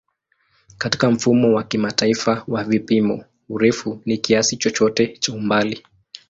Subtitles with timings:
[0.77, 5.85] Katika Mfumo wa Kimataifa wa Vipimo, urefu ni kiasi chochote cha umbali.